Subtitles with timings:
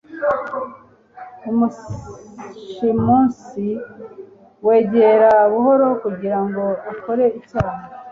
[1.49, 3.67] umushimusi,
[4.65, 7.79] wegera buhoro kugira ngo akore icyaha